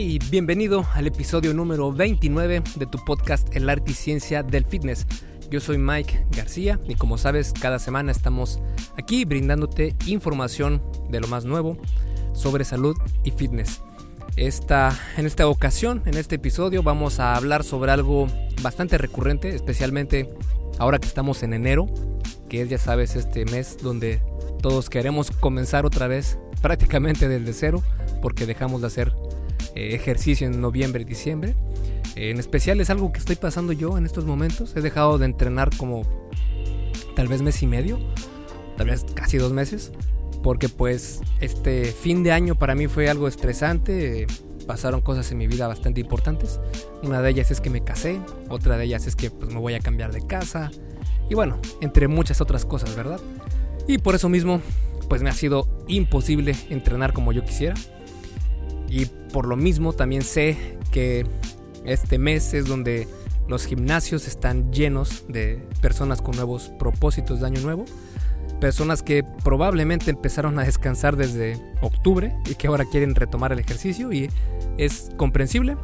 [0.00, 5.08] Hey, bienvenido al episodio número 29 de tu podcast El arte y ciencia del fitness.
[5.50, 8.60] Yo soy Mike García y como sabes, cada semana estamos
[8.96, 10.80] aquí brindándote información
[11.10, 11.78] de lo más nuevo
[12.32, 13.82] sobre salud y fitness.
[14.36, 18.28] Esta, en esta ocasión, en este episodio, vamos a hablar sobre algo
[18.62, 20.32] bastante recurrente, especialmente
[20.78, 21.86] ahora que estamos en enero,
[22.48, 24.22] que es, ya sabes, este mes donde
[24.62, 27.82] todos queremos comenzar otra vez prácticamente desde cero,
[28.22, 29.12] porque dejamos de hacer
[29.74, 31.54] eh, ejercicio en noviembre y diciembre.
[32.16, 34.74] en especial es algo que estoy pasando yo en estos momentos.
[34.76, 36.02] He dejado de entrenar como
[37.14, 37.98] tal vez mes y medio,
[38.76, 39.92] tal vez casi dos meses,
[40.42, 44.26] porque pues este fin de año para mí fue algo estresante.
[44.66, 46.60] pasaron cosas en mi vida bastante importantes.
[47.02, 49.74] Una de ellas es que me casé, otra de ellas es que pues, me voy
[49.74, 50.70] a cambiar de casa.
[51.28, 53.20] Y bueno, entre muchas otras cosas, ¿verdad?
[53.86, 54.60] Y por eso mismo,
[55.08, 57.74] pues me ha sido imposible entrenar como yo quisiera.
[58.88, 61.26] Y por lo mismo también sé que
[61.84, 63.08] este mes es donde
[63.48, 67.84] los gimnasios están llenos de personas con nuevos propósitos de año nuevo.
[68.60, 74.12] Personas que probablemente empezaron a descansar desde octubre y que ahora quieren retomar el ejercicio
[74.12, 74.30] y
[74.78, 75.76] es comprensible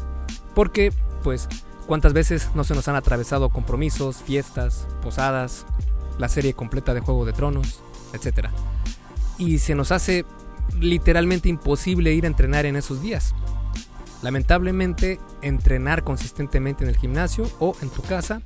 [0.55, 1.48] porque pues
[1.86, 5.66] cuántas veces no se nos han atravesado compromisos, fiestas, posadas,
[6.18, 7.80] la serie completa de Juego de Tronos,
[8.12, 8.48] etc.
[9.39, 10.24] Y se nos hace
[10.80, 13.34] literalmente imposible ir a entrenar en esos días.
[14.22, 18.42] Lamentablemente, entrenar consistentemente en el gimnasio o en tu casa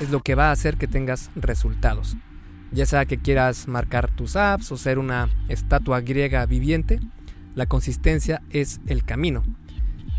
[0.00, 2.16] es lo que va a hacer que tengas resultados.
[2.72, 7.00] Ya sea que quieras marcar tus apps o ser una estatua griega viviente,
[7.54, 9.42] la consistencia es el camino.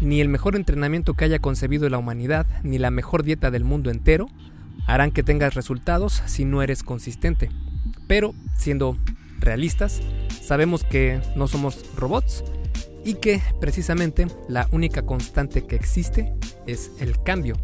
[0.01, 3.91] Ni el mejor entrenamiento que haya concebido la humanidad, ni la mejor dieta del mundo
[3.91, 4.27] entero,
[4.87, 7.49] harán que tengas resultados si no eres consistente.
[8.07, 8.97] Pero, siendo
[9.39, 10.01] realistas,
[10.47, 12.45] sabemos que no somos robots
[13.03, 16.33] y que precisamente la única constante que existe
[16.65, 17.57] es el cambio.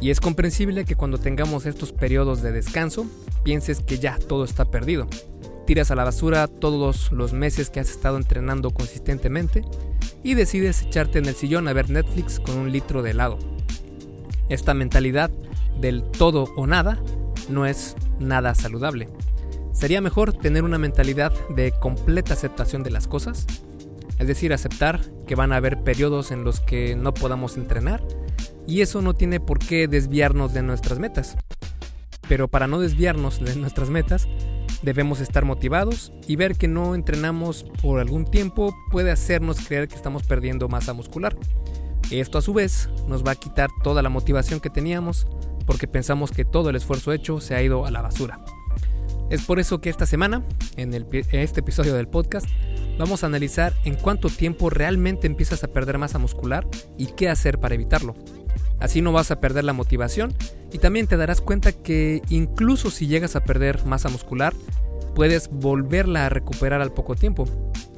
[0.00, 3.06] Y es comprensible que cuando tengamos estos periodos de descanso,
[3.42, 5.08] pienses que ya todo está perdido.
[5.66, 9.64] Tiras a la basura todos los meses que has estado entrenando consistentemente
[10.22, 13.38] y decides echarte en el sillón a ver Netflix con un litro de helado.
[14.48, 15.30] Esta mentalidad
[15.80, 17.02] del todo o nada
[17.48, 19.08] no es nada saludable.
[19.72, 23.46] Sería mejor tener una mentalidad de completa aceptación de las cosas,
[24.18, 28.02] es decir, aceptar que van a haber periodos en los que no podamos entrenar
[28.66, 31.36] y eso no tiene por qué desviarnos de nuestras metas.
[32.28, 34.28] Pero para no desviarnos de nuestras metas,
[34.82, 39.96] debemos estar motivados y ver que no entrenamos por algún tiempo puede hacernos creer que
[39.96, 41.36] estamos perdiendo masa muscular.
[42.10, 45.26] Esto a su vez nos va a quitar toda la motivación que teníamos
[45.66, 48.44] porque pensamos que todo el esfuerzo hecho se ha ido a la basura.
[49.30, 50.42] Es por eso que esta semana,
[50.76, 50.92] en,
[51.32, 52.46] este episodio del podcast,
[52.98, 56.66] vamos a analizar en cuánto tiempo realmente empiezas a perder masa muscular
[56.98, 58.14] y qué hacer para evitarlo.
[58.78, 60.34] Así no vas a perder la motivación
[60.72, 64.52] y también te darás cuenta que incluso si llegas a perder masa muscular,
[65.14, 67.44] puedes volverla a recuperar al poco tiempo.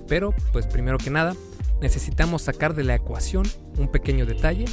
[0.06, 1.34] Pero, pues primero que nada,
[1.80, 3.44] necesitamos sacar de la ecuación
[3.78, 4.66] un pequeño detalle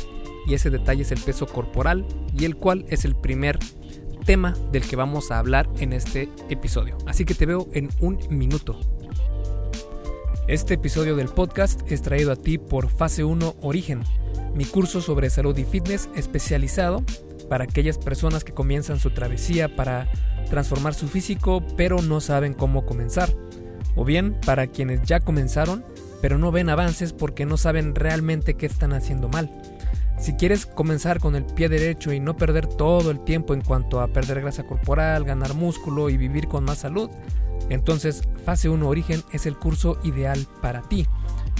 [0.47, 2.06] y ese detalle es el peso corporal
[2.38, 3.59] y el cual es el primer
[4.22, 6.98] tema del que vamos a hablar en este episodio.
[7.06, 8.80] Así que te veo en un minuto.
[10.48, 14.04] Este episodio del podcast es traído a ti por Fase 1 Origen,
[14.56, 17.04] mi curso sobre salud y fitness especializado
[17.50, 20.10] para aquellas personas que comienzan su travesía para
[20.50, 23.30] transformar su físico pero no saben cómo comenzar.
[23.96, 25.84] O bien para quienes ya comenzaron
[26.22, 29.50] pero no ven avances porque no saben realmente qué están haciendo mal.
[30.22, 34.02] Si quieres comenzar con el pie derecho y no perder todo el tiempo en cuanto
[34.02, 37.09] a perder grasa corporal, ganar músculo y vivir con más salud,
[37.70, 41.08] entonces Fase 1 Origen es el curso ideal para ti.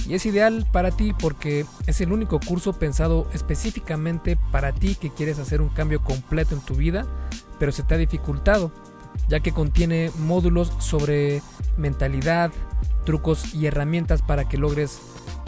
[0.08, 5.10] Y es ideal para ti porque es el único curso pensado específicamente para ti que
[5.10, 7.08] quieres hacer un cambio completo en tu vida,
[7.58, 8.72] pero se te ha dificultado,
[9.28, 11.42] ya que contiene módulos sobre
[11.78, 12.52] mentalidad,
[13.06, 15.00] trucos y herramientas para que logres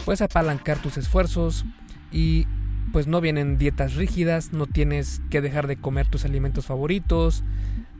[0.04, 1.64] pues apalancar tus esfuerzos
[2.10, 2.46] y
[2.94, 7.42] pues no vienen dietas rígidas, no tienes que dejar de comer tus alimentos favoritos.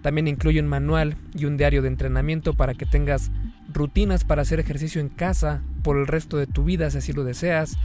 [0.02, 3.32] También incluye un manual y un diario de entrenamiento para que tengas
[3.72, 7.24] rutinas para hacer ejercicio en casa por el resto de tu vida si así lo
[7.24, 7.76] deseas,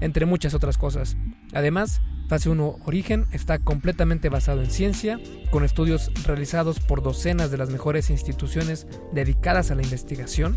[0.00, 1.18] entre muchas otras cosas.
[1.52, 5.20] Además, Fase 1 Origen está completamente basado en ciencia,
[5.50, 10.56] con estudios realizados por docenas de las mejores instituciones dedicadas a la investigación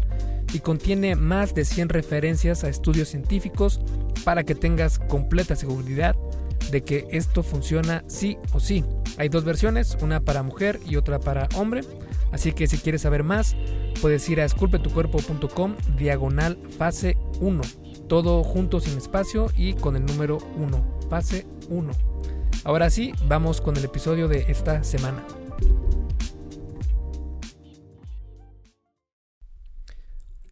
[0.54, 3.82] y contiene más de 100 referencias a estudios científicos
[4.28, 6.14] para que tengas completa seguridad
[6.70, 8.84] de que esto funciona sí o sí.
[9.18, 11.80] Hay dos versiones, una para mujer y otra para hombre,
[12.34, 13.56] así que si quieres saber más,
[14.02, 17.62] puedes ir a esculpetucuerpo.com diagonal fase 1
[18.10, 21.08] Todo junto sin espacio y con el número 1.
[21.10, 21.90] Fase 1.
[22.66, 25.24] Ahora sí, vamos con el episodio de esta semana.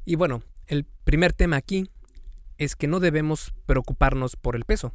[0.06, 1.89] Y bueno, el primer tema aquí
[2.57, 4.94] es que no debemos preocuparnos por el peso.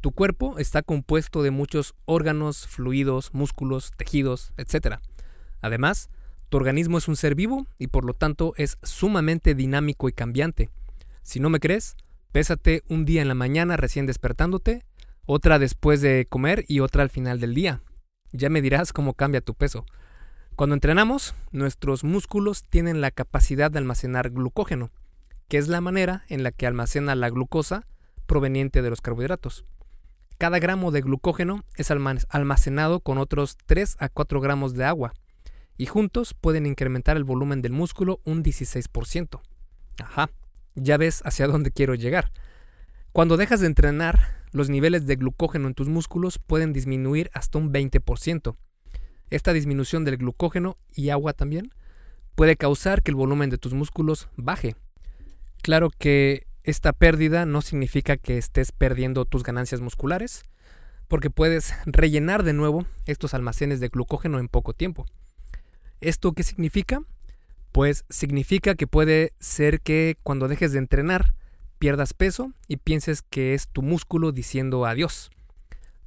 [0.00, 4.98] Tu cuerpo está compuesto de muchos órganos, fluidos, músculos, tejidos, etc.
[5.60, 6.10] Además,
[6.48, 10.70] tu organismo es un ser vivo y por lo tanto es sumamente dinámico y cambiante.
[11.22, 11.96] Si no me crees,
[12.30, 14.84] pésate un día en la mañana recién despertándote,
[15.24, 17.82] otra después de comer y otra al final del día.
[18.32, 19.86] Ya me dirás cómo cambia tu peso.
[20.54, 24.90] Cuando entrenamos, nuestros músculos tienen la capacidad de almacenar glucógeno,
[25.48, 27.86] que es la manera en la que almacena la glucosa
[28.26, 29.64] proveniente de los carbohidratos.
[30.38, 35.14] Cada gramo de glucógeno es almacenado con otros 3 a 4 gramos de agua,
[35.78, 39.40] y juntos pueden incrementar el volumen del músculo un 16%.
[40.02, 40.30] Ajá,
[40.74, 42.32] ya ves hacia dónde quiero llegar.
[43.12, 47.72] Cuando dejas de entrenar, los niveles de glucógeno en tus músculos pueden disminuir hasta un
[47.72, 48.56] 20%.
[49.30, 51.70] Esta disminución del glucógeno y agua también
[52.34, 54.76] puede causar que el volumen de tus músculos baje.
[55.62, 60.44] Claro que esta pérdida no significa que estés perdiendo tus ganancias musculares,
[61.08, 65.06] porque puedes rellenar de nuevo estos almacenes de glucógeno en poco tiempo.
[66.00, 67.02] ¿Esto qué significa?
[67.72, 71.34] Pues significa que puede ser que cuando dejes de entrenar
[71.78, 75.30] pierdas peso y pienses que es tu músculo diciendo adiós.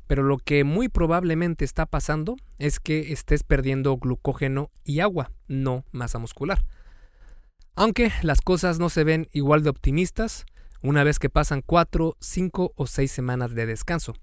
[0.08, 5.86] Pero lo que muy probablemente está pasando es que estés perdiendo glucógeno y agua, no
[5.92, 6.66] masa muscular.
[7.80, 10.46] Aunque las cosas no se ven igual de optimistas
[10.82, 14.16] una vez que pasan 4, 5 o 6 semanas de descanso.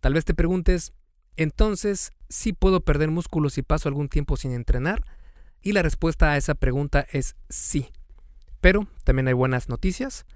[0.00, 0.92] Tal vez te preguntes,
[1.36, 5.02] entonces, ¿sí puedo perder músculos si paso algún tiempo sin entrenar?
[5.62, 7.88] Y la respuesta a esa pregunta es sí.
[8.60, 10.26] Pero también hay buenas noticias,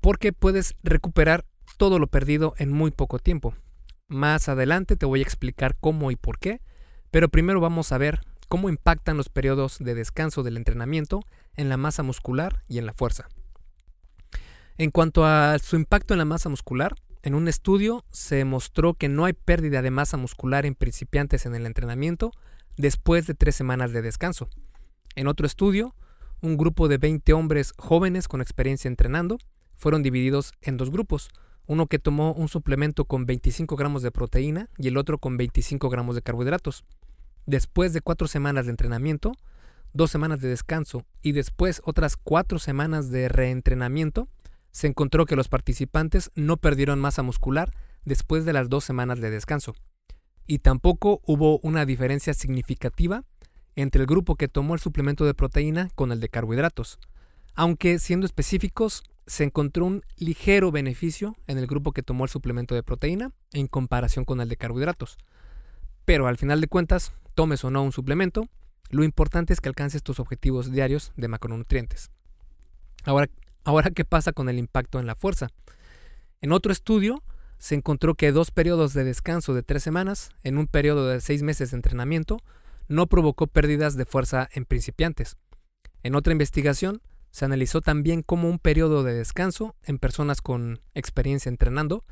[0.00, 1.46] porque puedes recuperar
[1.78, 3.56] todo lo perdido en muy poco tiempo.
[4.06, 6.60] Más adelante te voy a explicar cómo y por qué,
[7.10, 8.20] pero primero vamos a ver
[8.52, 11.24] cómo impactan los periodos de descanso del entrenamiento
[11.56, 13.26] en la masa muscular y en la fuerza.
[14.76, 19.08] En cuanto a su impacto en la masa muscular, en un estudio se mostró que
[19.08, 22.30] no hay pérdida de masa muscular en principiantes en el entrenamiento
[22.76, 24.50] después de tres semanas de descanso.
[25.14, 25.94] En otro estudio,
[26.42, 29.38] un grupo de 20 hombres jóvenes con experiencia entrenando
[29.76, 31.30] fueron divididos en dos grupos,
[31.64, 35.88] uno que tomó un suplemento con 25 gramos de proteína y el otro con 25
[35.88, 36.84] gramos de carbohidratos.
[37.46, 39.32] Después de cuatro semanas de entrenamiento,
[39.92, 44.28] dos semanas de descanso y después otras cuatro semanas de reentrenamiento,
[44.70, 47.72] se encontró que los participantes no perdieron masa muscular
[48.04, 49.74] después de las dos semanas de descanso.
[50.46, 53.24] Y tampoco hubo una diferencia significativa
[53.76, 56.98] entre el grupo que tomó el suplemento de proteína con el de carbohidratos.
[57.54, 62.74] Aunque, siendo específicos, se encontró un ligero beneficio en el grupo que tomó el suplemento
[62.74, 65.16] de proteína en comparación con el de carbohidratos.
[66.04, 68.48] Pero al final de cuentas, tomes o no un suplemento,
[68.90, 72.10] lo importante es que alcances tus objetivos diarios de macronutrientes.
[73.04, 73.28] Ahora,
[73.64, 75.48] Ahora, ¿qué pasa con el impacto en la fuerza?
[76.40, 77.22] En otro estudio,
[77.58, 81.44] se encontró que dos periodos de descanso de tres semanas, en un periodo de seis
[81.44, 82.38] meses de entrenamiento,
[82.88, 85.36] no provocó pérdidas de fuerza en principiantes.
[86.02, 91.48] En otra investigación, se analizó también cómo un periodo de descanso en personas con experiencia
[91.48, 92.04] entrenando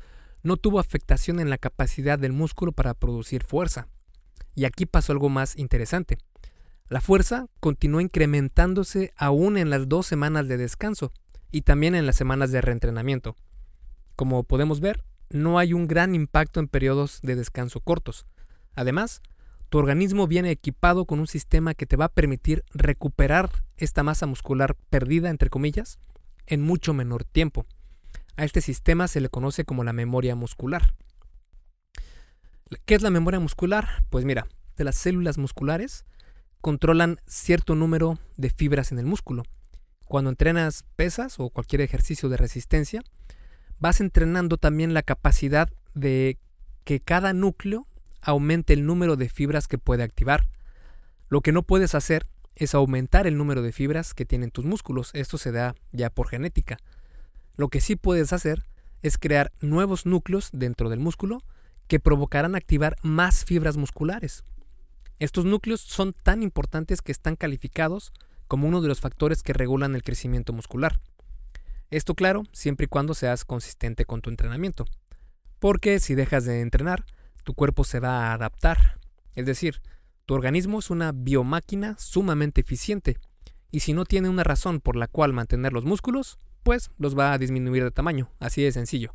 [0.43, 3.89] no tuvo afectación en la capacidad del músculo para producir fuerza.
[4.55, 6.17] Y aquí pasó algo más interesante.
[6.87, 11.13] La fuerza continuó incrementándose aún en las dos semanas de descanso,
[11.51, 13.35] y también en las semanas de reentrenamiento.
[14.15, 18.25] Como podemos ver, no hay un gran impacto en periodos de descanso cortos.
[18.73, 19.21] Además,
[19.69, 24.25] tu organismo viene equipado con un sistema que te va a permitir recuperar esta masa
[24.25, 25.99] muscular perdida, entre comillas,
[26.45, 27.65] en mucho menor tiempo.
[28.35, 30.93] A este sistema se le conoce como la memoria muscular.
[32.85, 34.03] ¿Qué es la memoria muscular?
[34.09, 34.47] Pues mira,
[34.77, 36.05] de las células musculares
[36.61, 39.43] controlan cierto número de fibras en el músculo
[40.11, 43.01] cuando entrenas pesas o cualquier ejercicio de resistencia,
[43.79, 46.37] vas entrenando también la capacidad de
[46.83, 47.87] que cada núcleo
[48.21, 50.49] aumente el número de fibras que puede activar.
[51.29, 55.11] Lo que no puedes hacer es aumentar el número de fibras que tienen tus músculos.
[55.13, 56.75] Esto se da ya por genética.
[57.55, 58.65] Lo que sí puedes hacer
[59.01, 61.41] es crear nuevos núcleos dentro del músculo
[61.91, 64.45] que provocarán activar más fibras musculares.
[65.19, 68.13] Estos núcleos son tan importantes que están calificados
[68.47, 71.01] como uno de los factores que regulan el crecimiento muscular.
[71.89, 74.85] Esto claro, siempre y cuando seas consistente con tu entrenamiento.
[75.59, 77.03] Porque si dejas de entrenar,
[77.43, 78.97] tu cuerpo se va a adaptar.
[79.35, 79.81] Es decir,
[80.25, 83.17] tu organismo es una biomáquina sumamente eficiente,
[83.69, 87.33] y si no tiene una razón por la cual mantener los músculos, pues los va
[87.33, 89.11] a disminuir de tamaño, así de sencillo.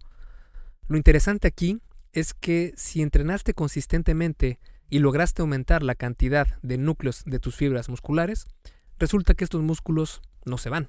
[0.88, 1.80] Lo interesante aquí
[2.16, 4.58] es que si entrenaste consistentemente
[4.88, 8.46] y lograste aumentar la cantidad de núcleos de tus fibras musculares,
[8.98, 10.88] resulta que estos músculos no se van.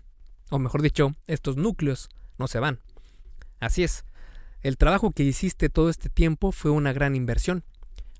[0.49, 2.07] O mejor dicho, estos núcleos
[2.37, 2.79] no se van.
[3.59, 4.05] Así es,
[4.61, 7.65] el trabajo que hiciste todo este tiempo fue una gran inversión.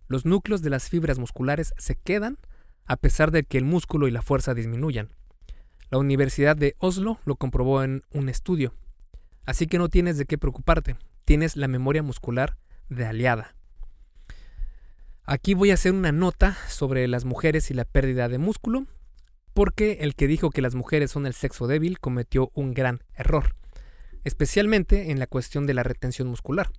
[0.09, 2.37] Los núcleos de las fibras musculares se quedan
[2.83, 5.13] a pesar de que el músculo y la fuerza disminuyan.
[5.89, 8.73] La Universidad de Oslo lo comprobó en un estudio.
[9.45, 12.57] Así que no tienes de qué preocuparte, tienes la memoria muscular
[12.89, 13.55] de aliada.
[15.23, 18.85] Aquí voy a hacer una nota sobre las mujeres y la pérdida de músculo,
[19.53, 23.55] porque el que dijo que las mujeres son el sexo débil cometió un gran error,
[24.23, 26.69] especialmente en la cuestión de la retención muscular.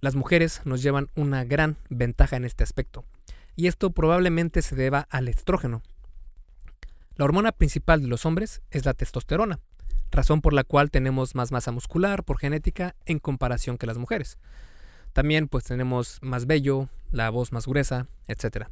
[0.00, 3.04] Las mujeres nos llevan una gran ventaja en este aspecto,
[3.56, 5.82] y esto probablemente se deba al estrógeno.
[7.16, 9.60] La hormona principal de los hombres es la testosterona,
[10.10, 14.38] razón por la cual tenemos más masa muscular por genética en comparación que las mujeres.
[15.14, 18.66] También pues tenemos más vello, la voz más gruesa, etc.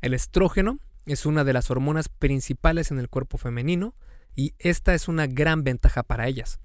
[0.00, 3.92] El estrógeno es una de las hormonas principales en el cuerpo femenino
[4.36, 6.60] y esta es una gran ventaja para ellas.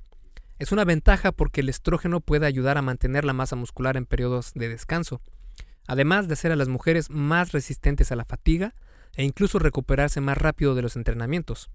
[0.59, 4.53] Es una ventaja porque el estrógeno puede ayudar a mantener la masa muscular en periodos
[4.53, 5.19] de descanso,
[5.87, 8.75] además de hacer a las mujeres más resistentes a la fatiga
[9.15, 11.71] e incluso recuperarse más rápido de los entrenamientos.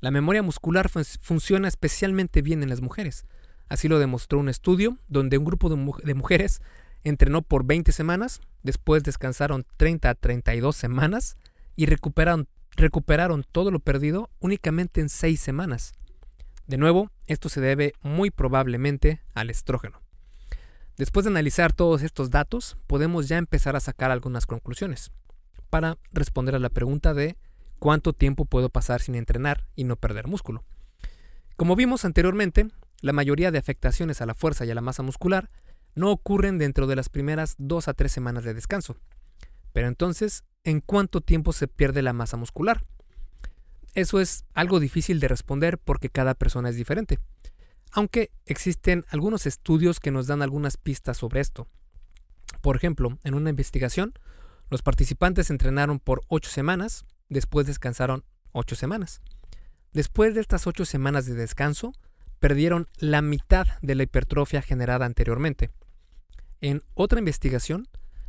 [0.00, 3.24] La memoria muscular funciona especialmente bien en las mujeres,
[3.70, 6.60] Así lo demostró un estudio donde un grupo de, mujeres
[7.04, 11.36] entrenó por 20 semanas, después descansaron 30 a 32 semanas
[11.76, 15.92] y recuperaron, recuperaron todo lo perdido únicamente en 6 semanas.
[16.66, 20.02] De nuevo, esto se debe muy probablemente al estrógeno.
[20.96, 25.12] Después de analizar todos estos datos, podemos ya empezar a sacar algunas conclusiones
[25.70, 27.36] para responder a la pregunta de
[27.78, 30.64] cuánto tiempo puedo pasar sin entrenar y no perder músculo.
[31.56, 32.68] Como vimos anteriormente,
[33.00, 35.50] la mayoría de afectaciones a la fuerza y a la masa muscular
[35.94, 38.96] no ocurren dentro de las primeras dos a tres semanas de descanso.
[39.72, 42.84] Pero entonces, ¿en cuánto tiempo se pierde la masa muscular?
[43.94, 47.18] Eso es algo difícil de responder porque cada persona es diferente.
[47.92, 51.66] Aunque existen algunos estudios que nos dan algunas pistas sobre esto.
[52.60, 54.14] Por ejemplo, en una investigación,
[54.68, 59.20] los participantes entrenaron por ocho semanas, después descansaron ocho semanas.
[59.92, 61.92] Después de estas ocho semanas de descanso,
[62.40, 65.70] perdieron la mitad de la hipertrofia generada anteriormente.
[66.60, 67.86] En otra investigación,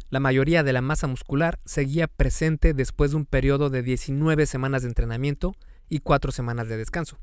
[0.10, 4.84] la mayoría de la masa muscular seguía presente después de un periodo de 19 semanas
[4.84, 5.56] de entrenamiento
[5.90, 7.18] y 4 semanas de descanso.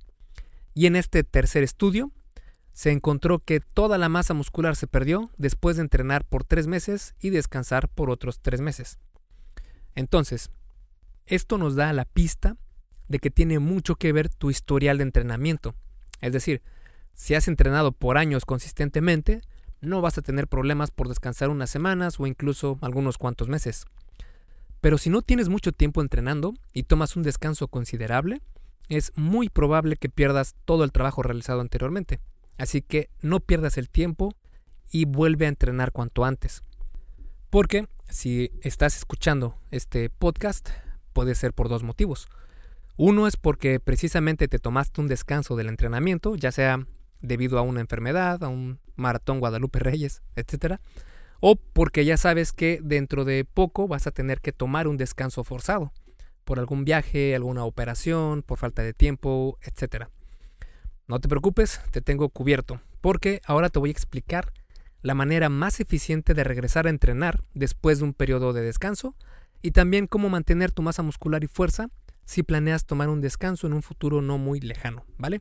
[0.75, 2.11] Y en este tercer estudio,
[2.73, 7.15] se encontró que toda la masa muscular se perdió después de entrenar por 3 meses
[7.21, 8.99] y descansar por otros 3 meses.
[9.95, 10.51] Entonces,
[11.27, 12.57] esto nos da la pista
[13.09, 15.75] de que tiene mucho que ver tu historial de entrenamiento.
[16.21, 16.63] Es decir,
[17.19, 19.41] si has entrenado por años consistentemente,
[19.81, 23.87] no vas a tener problemas por descansar unas semanas o incluso algunos cuantos meses.
[24.81, 28.41] Pero si no tienes mucho tiempo entrenando y tomas un descanso considerable,
[28.89, 32.21] es muy probable que pierdas todo el trabajo realizado anteriormente.
[32.57, 34.33] Así que no pierdas el tiempo
[34.93, 36.63] y vuelve a entrenar cuanto antes.
[37.51, 40.71] Porque si estás escuchando este podcast,
[41.13, 42.29] puede ser por dos motivos.
[42.97, 46.87] Uno es porque precisamente te tomaste un descanso del entrenamiento, ya sea
[47.21, 50.77] debido a una enfermedad, a un maratón Guadalupe Reyes, etc.
[51.41, 55.45] O porque ya sabes que dentro de poco vas a tener que tomar un descanso
[55.45, 55.93] forzado
[56.45, 60.07] por algún viaje, alguna operación, por falta de tiempo, etc.
[61.07, 64.53] No te preocupes, te tengo cubierto, porque ahora te voy a explicar
[65.03, 69.15] la manera más eficiente de regresar a entrenar después de un periodo de descanso
[69.63, 71.89] y también cómo mantener tu masa muscular y fuerza
[72.25, 75.41] si planeas tomar un descanso en un futuro no muy lejano, ¿vale?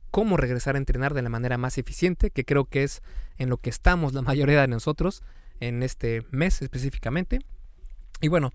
[0.11, 3.01] cómo regresar a entrenar de la manera más eficiente, que creo que es
[3.37, 5.23] en lo que estamos la mayoría de nosotros
[5.59, 7.39] en este mes específicamente.
[8.19, 8.51] Y bueno,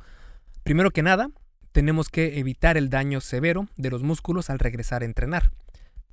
[0.63, 1.31] primero que nada,
[1.73, 5.51] tenemos que evitar el daño severo de los músculos al regresar a entrenar.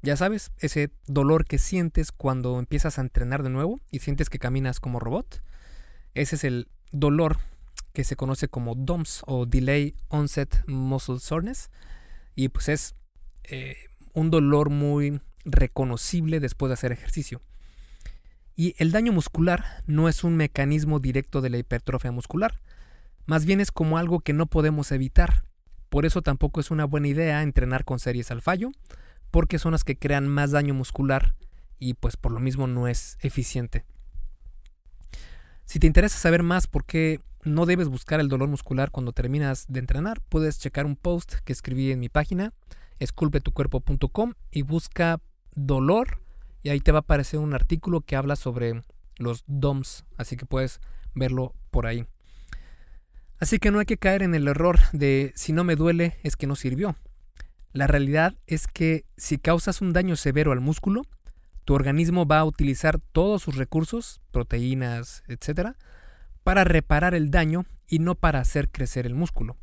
[0.02, 4.40] Ya sabes, ese dolor que sientes cuando empiezas a entrenar de nuevo y sientes que
[4.40, 5.42] caminas como robot.
[6.14, 7.38] Ese es el dolor
[7.94, 11.70] que se conoce como DOMS o Delay Onset Muscle Soreness.
[12.36, 12.96] Y pues es
[13.44, 13.78] eh,
[14.14, 17.42] un dolor muy reconocible después de hacer ejercicio.
[18.56, 22.60] Y el daño muscular no es un mecanismo directo de la hipertrofia muscular,
[23.26, 25.46] más bien es como algo que no podemos evitar.
[25.90, 28.72] Por eso tampoco es una buena idea entrenar con series al fallo,
[29.32, 31.36] porque son las que crean más daño muscular
[31.80, 33.86] y pues por lo mismo no es eficiente.
[35.66, 39.66] Si te interesa saber más por qué no debes buscar el dolor muscular cuando terminas
[39.68, 42.54] de entrenar, puedes checar un post que escribí en mi página,
[43.00, 45.20] esculpetucuerpo.com y busca
[45.56, 46.22] dolor
[46.62, 48.84] y ahí te va a aparecer un artículo que habla sobre
[49.18, 50.80] los DOMS, así que puedes
[51.14, 52.06] verlo por ahí.
[53.40, 56.36] Así que no hay que caer en el error de si no me duele es
[56.36, 56.96] que no sirvió.
[57.74, 61.02] La realidad es que si causas un daño severo al músculo,
[61.66, 65.72] tu organismo va a utilizar todos sus recursos, proteínas, etc.,
[66.44, 69.58] para reparar el daño y no para hacer crecer el músculo.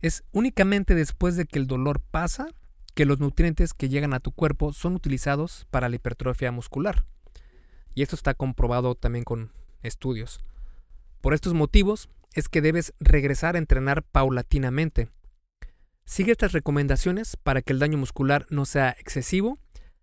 [0.00, 2.48] Es únicamente después de que el dolor pasa
[2.94, 7.04] que los nutrientes que llegan a tu cuerpo son utilizados para la hipertrofia muscular.
[7.94, 10.44] Y esto está comprobado también con estudios.
[11.20, 15.08] Por estos motivos es que debes regresar a entrenar paulatinamente,
[16.04, 19.58] Sigue estas recomendaciones para que el daño muscular no sea excesivo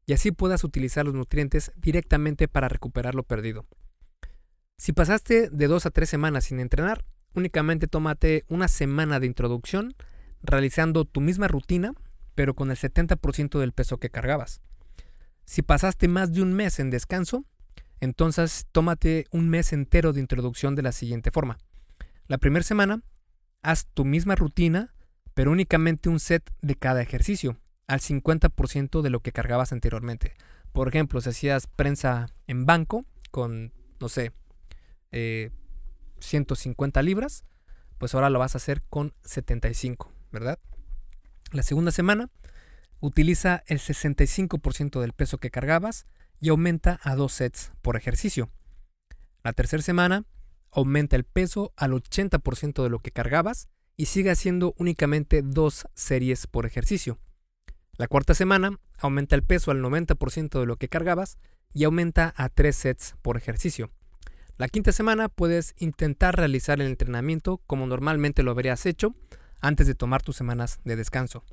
[0.05, 3.65] y así puedas utilizar los nutrientes directamente para recuperar lo perdido.
[4.77, 7.05] Si pasaste de dos a tres semanas sin entrenar,
[7.35, 9.93] únicamente tómate una semana de introducción
[10.41, 11.93] realizando tu misma rutina,
[12.39, 14.61] pero con el 70% del peso que cargabas.
[15.43, 17.43] Si pasaste más de un mes en descanso,
[17.99, 21.57] entonces tómate un mes entero de introducción de la siguiente forma.
[22.27, 23.03] La primera semana,
[23.61, 24.93] haz tu misma rutina
[25.33, 30.33] pero únicamente un set de cada ejercicio, al 50% de lo que cargabas anteriormente.
[30.71, 34.31] Por ejemplo, si hacías prensa en banco con, no sé,
[35.11, 37.43] 150 eh, libras,
[37.97, 40.57] pues ahora lo vas a hacer con 75, ¿verdad?
[41.51, 42.29] La segunda semana
[42.99, 46.05] utiliza el 65% del peso que cargabas
[46.39, 48.49] y aumenta a dos sets por ejercicio.
[49.43, 50.25] La tercera semana
[50.71, 56.45] aumenta el peso al 80% de lo que cargabas y sigue haciendo únicamente dos series
[56.45, 57.17] por ejercicio.
[57.97, 61.39] La cuarta semana aumenta el peso al 90% de lo que cargabas
[61.73, 63.89] y aumenta a tres sets por ejercicio.
[64.57, 69.15] La quinta semana puedes intentar realizar el entrenamiento como normalmente lo habrías hecho
[69.61, 71.43] antes de tomar tus semanas de descanso.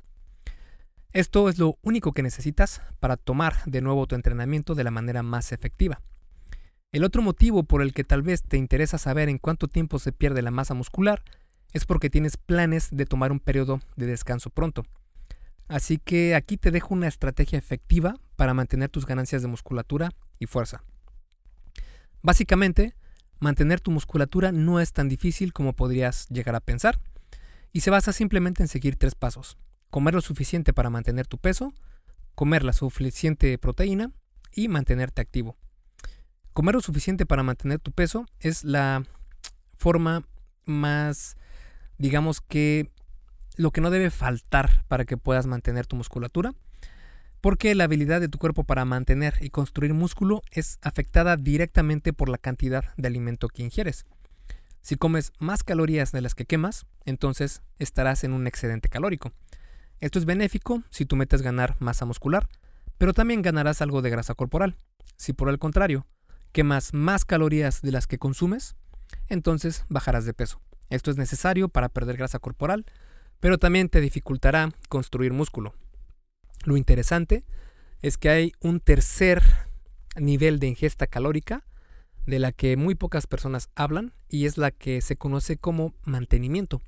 [1.13, 5.23] Esto es lo único que necesitas para tomar de nuevo tu entrenamiento de la manera
[5.23, 6.01] más efectiva.
[6.91, 10.11] El otro motivo por el que tal vez te interesa saber en cuánto tiempo se
[10.11, 11.23] pierde la masa muscular
[11.73, 14.85] es porque tienes planes de tomar un periodo de descanso pronto.
[15.67, 20.45] Así que aquí te dejo una estrategia efectiva para mantener tus ganancias de musculatura y
[20.45, 20.83] fuerza.
[22.21, 22.95] Básicamente,
[23.39, 26.99] mantener tu musculatura no es tan difícil como podrías llegar a pensar,
[27.71, 29.57] y se basa simplemente en seguir tres pasos.
[29.89, 31.73] Comer lo suficiente para mantener tu peso,
[32.35, 34.11] comer la suficiente proteína
[34.53, 35.57] y mantenerte activo.
[36.53, 39.03] Comer lo suficiente para mantener tu peso es la
[39.77, 40.25] forma
[40.65, 41.37] más
[41.97, 42.91] digamos que
[43.55, 46.53] lo que no debe faltar para que puedas mantener tu musculatura,
[47.41, 52.29] porque la habilidad de tu cuerpo para mantener y construir músculo es afectada directamente por
[52.29, 54.05] la cantidad de alimento que ingieres.
[54.87, 59.33] Si comes más calorías de las que quemas, entonces estarás en un excedente calórico.
[59.99, 62.47] Esto es benéfico si tú metes ganar masa muscular,
[62.97, 64.77] pero también ganarás algo de grasa corporal.
[65.17, 66.07] Si por el contrario,
[66.53, 68.77] quemas más calorías de las que consumes,
[69.27, 70.61] entonces bajarás de peso.
[70.89, 72.85] Esto es necesario para perder grasa corporal,
[73.41, 75.73] pero también te dificultará construir músculo.
[76.63, 77.43] Lo interesante
[78.01, 79.43] es que hay un tercer
[80.15, 81.65] nivel de ingesta calórica
[82.27, 86.81] de la que muy pocas personas hablan y es la que se conoce como mantenimiento.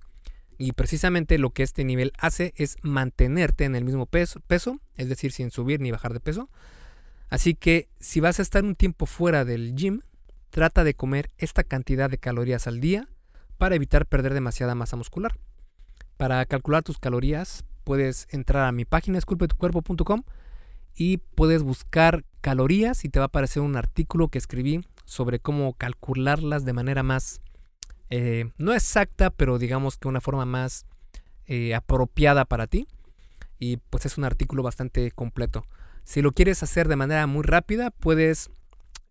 [0.58, 5.08] Y precisamente lo que este nivel hace es mantenerte en el mismo peso, peso, es
[5.08, 6.49] decir, sin subir ni bajar de peso.
[7.30, 10.02] Así que si vas a estar un tiempo fuera del gym,
[10.49, 13.08] trata de comer esta cantidad de calorías al día
[13.58, 15.38] para evitar perder demasiada masa muscular.
[16.17, 20.23] Para calcular tus calorías, puedes entrar a mi página esculpetucuerpo.com
[20.95, 25.74] y puedes buscar calorías y te va a aparecer un artículo que escribí sobre cómo
[25.74, 27.41] calcularlas de manera más,
[28.12, 30.86] eh, no exacta, pero digamos que una forma más
[31.48, 32.88] eh, apropiada para ti.
[33.58, 35.65] Y pues es un artículo bastante completo.
[36.04, 38.52] Si lo quieres hacer de manera muy rápida, puedes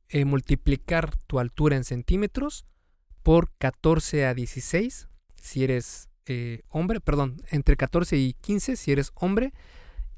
[0.08, 2.64] eh, multiplicar tu altura en centímetros
[3.24, 6.08] por 14 a 16 si eres
[6.68, 9.54] hombre, perdón, entre 14 y 15 si eres hombre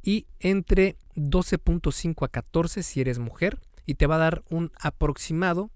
[0.02, 5.70] y entre 12.5 a 14 si eres mujer y te va a dar un aproximado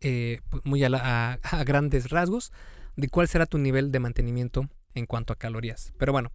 [0.00, 2.52] eh, pues, muy a, grandes rasgos
[2.96, 5.92] de cuál será tu nivel de mantenimiento en cuanto a calorías.
[5.98, 6.32] Pero bueno,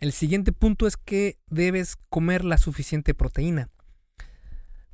[0.00, 3.68] el siguiente punto es que debes comer la suficiente proteína.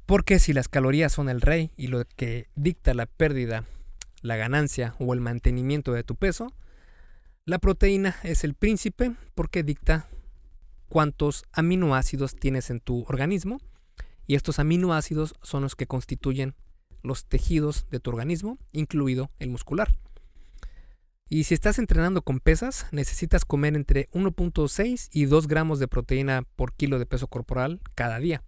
[0.06, 3.64] Porque si las calorías son el rey y lo que dicta la pérdida,
[4.20, 6.52] la ganancia o el mantenimiento de tu peso,
[7.46, 10.08] la proteína es el príncipe porque dicta
[10.88, 13.60] cuántos aminoácidos tienes en tu organismo
[14.26, 16.54] y estos aminoácidos son los que constituyen
[17.02, 19.94] los tejidos de tu organismo, incluido el muscular.
[21.28, 26.42] Y si estás entrenando con pesas, necesitas comer entre 1.6 y 2 gramos de proteína
[26.56, 28.42] por kilo de peso corporal cada día.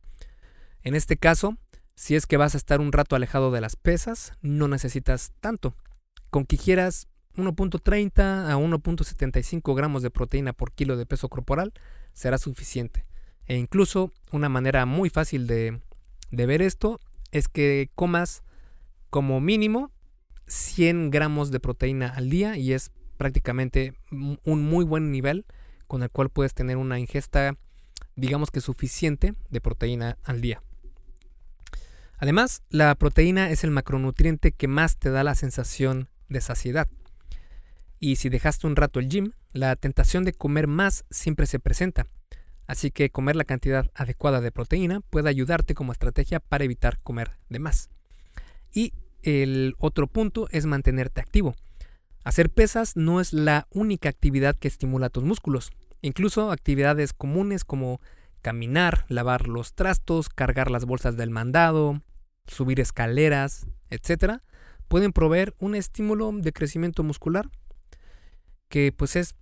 [0.82, 1.56] En este caso,
[1.94, 5.74] si es que vas a estar un rato alejado de las pesas, no necesitas tanto.
[6.30, 11.72] Con que quieras 1.30 a 1.75 gramos de proteína por kilo de peso corporal
[12.12, 13.05] será suficiente.
[13.46, 15.80] E incluso una manera muy fácil de,
[16.30, 18.42] ver esto es que comas
[19.10, 19.90] como mínimo
[20.46, 25.46] 100 gramos de proteína al día y es prácticamente un muy buen nivel
[25.86, 27.56] con el cual puedes tener una ingesta
[28.16, 30.62] digamos que suficiente de proteína al día.
[32.18, 36.88] Además, la proteína es el macronutriente que más te da la sensación de saciedad.
[38.00, 42.06] Y si dejaste un rato el gym, la tentación de comer más siempre se presenta.
[42.66, 47.32] Así que comer la cantidad adecuada de proteína puede ayudarte como estrategia para evitar comer
[47.48, 47.90] de más.
[48.72, 51.54] Y el otro punto es mantenerte activo.
[52.24, 55.70] Hacer pesas no es la única actividad que estimula tus músculos.
[56.02, 58.00] Incluso actividades comunes como
[58.42, 62.02] caminar, lavar los trastos, cargar las bolsas del mandado,
[62.46, 64.40] subir escaleras, etc.,
[64.88, 67.48] pueden proveer un estímulo de crecimiento muscular
[68.68, 69.34] que pues es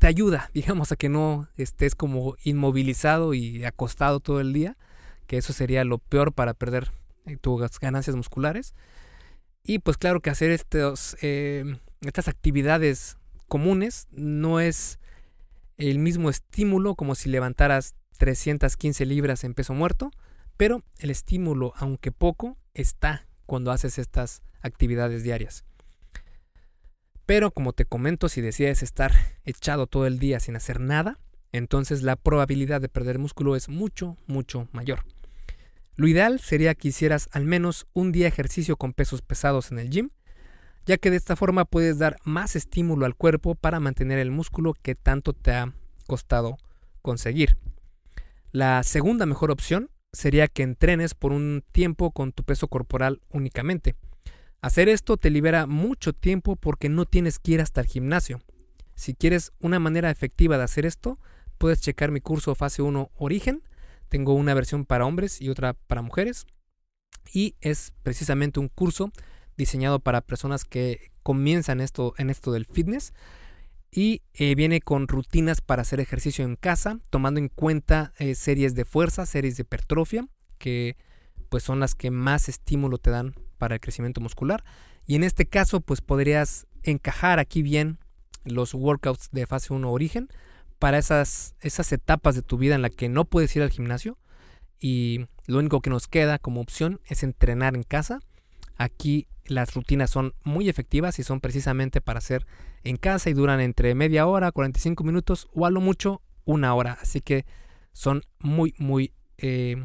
[0.00, 4.76] te ayuda, digamos, a que no estés como inmovilizado y acostado todo el día,
[5.26, 6.90] que eso sería lo peor para perder
[7.26, 8.74] eh, tus ganancias musculares.
[9.62, 10.58] Y pues claro que hacer
[11.20, 14.98] eh, estas actividades comunes no es
[15.76, 20.10] el mismo estímulo como si levantaras 315 libras en peso muerto,
[20.56, 25.64] pero el estímulo, aunque poco, está cuando haces estas actividades diarias.
[27.30, 29.12] Pero como te comento, si decides estar
[29.44, 31.16] echado todo el día sin hacer nada,
[31.52, 35.04] entonces la probabilidad de perder músculo es mucho, mucho mayor.
[35.94, 39.90] Lo ideal sería que hicieras al menos un día ejercicio con pesos pesados en el
[39.90, 40.10] gym,
[40.86, 44.74] ya que de esta forma puedes dar más estímulo al cuerpo para mantener el músculo
[44.74, 45.72] que tanto te ha
[46.08, 46.56] costado
[47.00, 47.58] conseguir.
[48.50, 53.94] La segunda mejor opción sería que entrenes por un tiempo con tu peso corporal únicamente.
[54.62, 58.42] Hacer esto te libera mucho tiempo porque no tienes que ir hasta el gimnasio.
[58.94, 61.18] Si quieres una manera efectiva de hacer esto,
[61.56, 63.62] puedes checar mi curso Fase 1 Origen,
[64.10, 66.46] tengo una versión para hombres y otra para mujeres.
[67.32, 69.12] Y es precisamente un curso
[69.56, 73.14] diseñado para personas que comienzan esto, en esto del fitness.
[73.90, 78.74] Y eh, viene con rutinas para hacer ejercicio en casa, tomando en cuenta eh, series
[78.74, 80.96] de fuerza, series de hipertrofia, que
[81.48, 84.64] pues son las que más estímulo te dan para el crecimiento muscular.
[85.06, 87.98] Y en este caso, pues podrías encajar aquí bien
[88.44, 90.28] los workouts de fase 1 origen
[90.78, 94.18] para esas, esas etapas de tu vida en la que no puedes ir al gimnasio
[94.80, 98.20] y lo único que nos queda como opción es entrenar en casa.
[98.76, 102.46] Aquí las rutinas son muy efectivas y son precisamente para hacer
[102.82, 106.96] en casa y duran entre media hora, 45 minutos o a lo mucho una hora.
[107.02, 107.44] Así que
[107.92, 109.84] son muy, muy eh,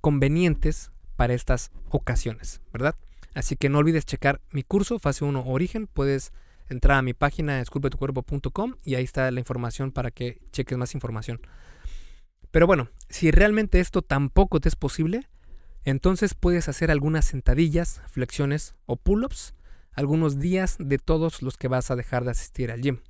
[0.00, 2.96] convenientes para estas ocasiones, ¿verdad?
[3.34, 5.86] Así que no olvides checar mi curso, fase 1 origen.
[5.86, 6.32] Puedes
[6.70, 11.42] entrar a mi página esculpetucuerpo.com y ahí está la información para que cheques más información.
[12.50, 15.28] Pero bueno, si realmente esto tampoco te es posible,
[15.84, 19.52] entonces puedes hacer algunas sentadillas, flexiones o pull-ups
[19.92, 23.00] algunos días de todos los que vas a dejar de asistir al gym.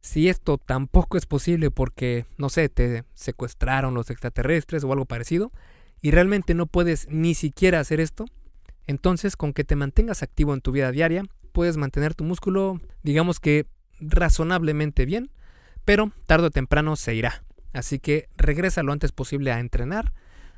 [0.00, 5.52] Si esto tampoco es posible porque, no sé, te secuestraron los extraterrestres o algo parecido,
[6.02, 8.26] y realmente no puedes ni siquiera hacer esto,
[8.86, 13.40] entonces con que te mantengas activo en tu vida diaria, puedes mantener tu músculo, digamos
[13.40, 13.66] que
[14.00, 15.30] razonablemente bien,
[15.84, 17.44] pero tarde o temprano se irá.
[17.72, 20.12] Así que regresa lo antes posible a entrenar,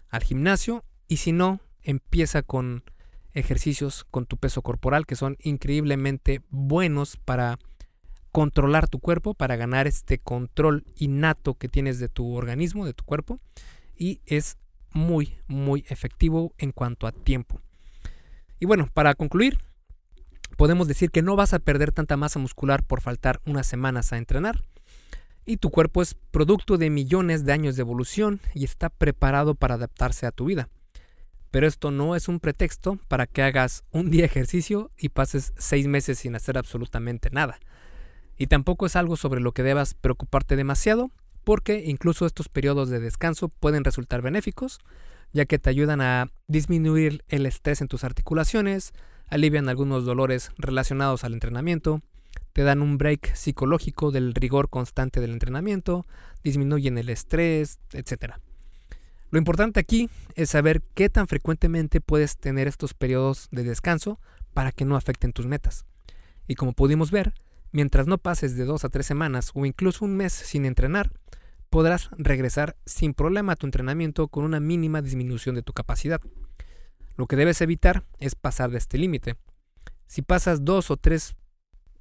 [0.08, 2.84] al gimnasio, y si no, empieza con
[3.34, 7.58] ejercicios con tu peso corporal que son increíblemente buenos para
[8.30, 13.04] controlar tu cuerpo, para ganar este control innato que tienes de tu organismo, de tu
[13.04, 13.40] cuerpo,
[13.96, 14.56] y es
[14.92, 17.60] muy, muy efectivo en cuanto a tiempo.
[18.58, 19.58] Y bueno, para concluir,
[20.56, 24.18] podemos decir que no vas a perder tanta masa muscular por faltar unas semanas a
[24.18, 24.62] entrenar.
[25.44, 29.74] Y tu cuerpo es producto de millones de años de evolución y está preparado para
[29.74, 30.68] adaptarse a tu vida.
[31.50, 35.88] Pero esto no es un pretexto para que hagas un día ejercicio y pases seis
[35.88, 37.58] meses sin hacer absolutamente nada.
[38.38, 41.10] Y tampoco es algo sobre lo que debas preocuparte demasiado,
[41.44, 44.78] porque incluso estos periodos de descanso pueden resultar benéficos,
[45.32, 48.92] ya que te ayudan a disminuir el estrés en tus articulaciones,
[49.28, 52.02] alivian algunos dolores relacionados al entrenamiento,
[52.52, 56.06] te dan un break psicológico del rigor constante del entrenamiento,
[56.44, 58.34] disminuyen el estrés, etc.
[59.30, 64.20] Lo importante aquí es saber qué tan frecuentemente puedes tener estos periodos de descanso
[64.52, 65.86] para que no afecten tus metas.
[66.46, 67.32] Y como pudimos ver,
[67.70, 71.10] mientras no pases de dos a tres semanas o incluso un mes sin entrenar,
[71.72, 76.20] podrás regresar sin problema a tu entrenamiento con una mínima disminución de tu capacidad.
[77.16, 79.36] Lo que debes evitar es pasar de este límite.
[80.06, 81.34] Si pasas dos o tres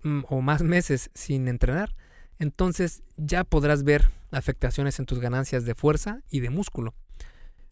[0.04, 1.96] mm, o más meses sin entrenar,
[2.38, 6.94] entonces ya podrás ver afectaciones en tus ganancias de fuerza y de músculo.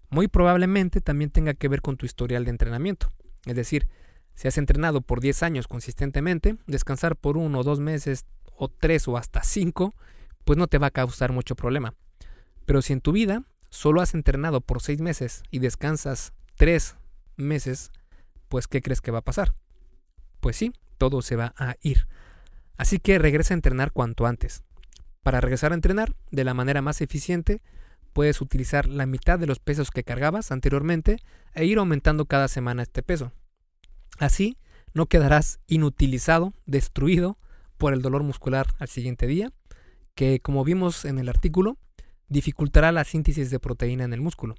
[0.09, 3.11] Muy probablemente también tenga que ver con tu historial de entrenamiento.
[3.45, 3.89] Es decir,
[4.35, 8.23] si has entrenado por 10 años consistentemente, descansar por uno o dos meses
[8.55, 9.95] o tres o hasta cinco,
[10.45, 11.93] pues no te va a causar mucho problema.
[12.65, 16.95] Pero si en tu vida solo has entrenado por seis meses y descansas tres
[17.35, 17.91] meses,
[18.47, 19.55] pues ¿qué crees que va a pasar?
[20.39, 22.07] Pues sí, todo se va a ir.
[22.77, 24.63] Así que regresa a entrenar cuanto antes.
[25.23, 27.61] Para regresar a entrenar de la manera más eficiente,
[28.13, 31.17] puedes utilizar la mitad de los pesos que cargabas anteriormente
[31.53, 33.31] e ir aumentando cada semana este peso.
[34.17, 34.57] Así
[34.93, 37.37] no quedarás inutilizado, destruido
[37.77, 39.51] por el dolor muscular al siguiente día,
[40.19, 41.77] que como vimos en el artículo,
[42.27, 44.55] dificultará la síntesis de proteína en el músculo.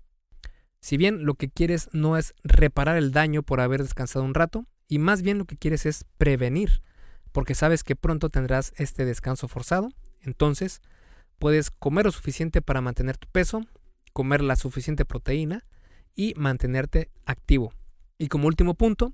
[0.81, 4.65] Si bien lo que quieres no es reparar el daño por haber descansado un rato,
[4.89, 6.81] y más bien lo que quieres es prevenir,
[7.31, 9.91] porque sabes que pronto tendrás este descanso forzado,
[10.23, 10.81] entonces
[11.39, 13.61] puedes comer lo suficiente para mantener tu peso,
[14.15, 15.67] comer la suficiente proteína
[16.15, 17.75] y mantenerte activo.
[18.17, 19.13] Y como último punto,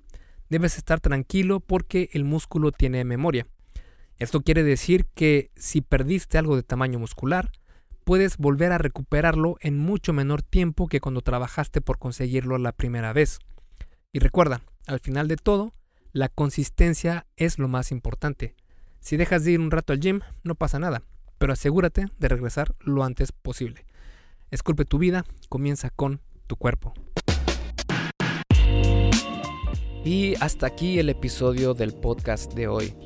[0.48, 3.48] debes estar tranquilo porque el músculo tiene memoria.
[4.18, 7.50] Esto quiere decir que si perdiste algo de tamaño muscular,
[8.05, 13.12] puedes volver a recuperarlo en mucho menor tiempo que cuando trabajaste por conseguirlo la primera
[13.12, 13.40] vez.
[14.12, 15.74] Y recuerda, al final de todo,
[16.12, 18.55] la consistencia es lo más importante.
[19.00, 21.02] Si dejas de ir un rato al gym, no pasa nada,
[21.37, 23.85] pero asegúrate de regresar lo antes posible.
[24.50, 26.94] Esculpe tu vida, comienza con tu cuerpo.
[30.05, 33.06] Y hasta aquí el episodio del podcast de hoy.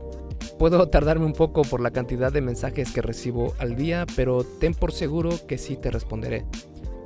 [0.61, 4.75] Puedo tardarme un poco por la cantidad de mensajes que recibo al día, pero ten
[4.75, 6.45] por seguro que sí te responderé.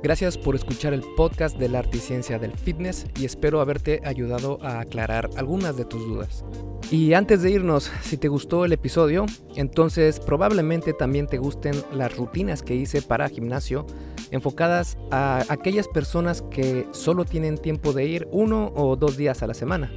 [0.02, 4.02] Gracias por escuchar el podcast de la arte y ciencia del fitness y espero haberte
[4.04, 6.44] ayudado a aclarar algunas de tus dudas.
[6.90, 12.14] Y antes de irnos, si te gustó el episodio, entonces probablemente también te gusten las
[12.14, 13.86] rutinas que hice para gimnasio
[14.32, 19.46] enfocadas a aquellas personas que solo tienen tiempo de ir uno o dos días a
[19.46, 19.90] la semana.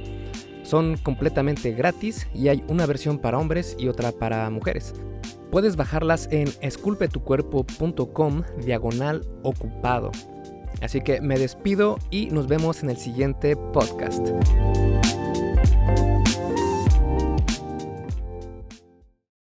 [0.70, 4.94] Son completamente gratis y hay una versión para hombres y otra para mujeres.
[5.50, 10.12] Puedes bajarlas en esculpetucuerpo.com diagonal ocupado.
[10.80, 14.28] Así que me despido y nos vemos en el siguiente podcast.